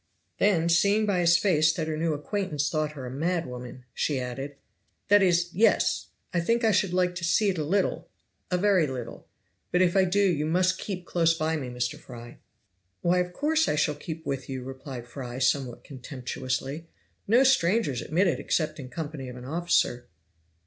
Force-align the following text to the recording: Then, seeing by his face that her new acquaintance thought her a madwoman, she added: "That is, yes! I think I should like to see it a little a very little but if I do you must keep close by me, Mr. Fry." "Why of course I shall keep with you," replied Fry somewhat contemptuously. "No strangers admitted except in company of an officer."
Then, 0.39 0.67
seeing 0.67 1.05
by 1.05 1.19
his 1.19 1.37
face 1.37 1.71
that 1.73 1.87
her 1.87 1.95
new 1.95 2.15
acquaintance 2.15 2.71
thought 2.71 2.93
her 2.93 3.05
a 3.05 3.11
madwoman, 3.11 3.83
she 3.93 4.19
added: 4.19 4.55
"That 5.09 5.21
is, 5.21 5.51
yes! 5.53 6.07
I 6.33 6.39
think 6.39 6.63
I 6.63 6.71
should 6.71 6.91
like 6.91 7.13
to 7.13 7.23
see 7.23 7.49
it 7.49 7.59
a 7.59 7.63
little 7.63 8.09
a 8.49 8.57
very 8.57 8.87
little 8.87 9.27
but 9.71 9.79
if 9.83 9.95
I 9.95 10.05
do 10.05 10.19
you 10.27 10.47
must 10.47 10.79
keep 10.79 11.05
close 11.05 11.35
by 11.35 11.55
me, 11.55 11.69
Mr. 11.69 11.99
Fry." 11.99 12.39
"Why 13.01 13.19
of 13.19 13.31
course 13.31 13.67
I 13.67 13.75
shall 13.75 13.93
keep 13.93 14.25
with 14.25 14.49
you," 14.49 14.63
replied 14.63 15.05
Fry 15.05 15.37
somewhat 15.37 15.83
contemptuously. 15.83 16.87
"No 17.27 17.43
strangers 17.43 18.01
admitted 18.01 18.39
except 18.39 18.79
in 18.79 18.89
company 18.89 19.29
of 19.29 19.35
an 19.35 19.45
officer." 19.45 20.07